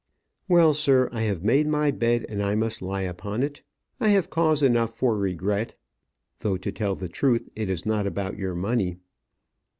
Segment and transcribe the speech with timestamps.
[0.47, 3.61] "Well, sir, I have made my bed, and I must lie upon it.
[3.99, 5.75] I have cause enough for regret
[6.39, 8.97] though, to tell the truth, it is not about your money."